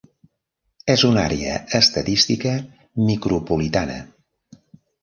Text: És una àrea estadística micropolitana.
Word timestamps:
És 0.93 1.03
una 1.09 1.25
àrea 1.27 1.59
estadística 1.81 2.55
micropolitana. 3.07 4.01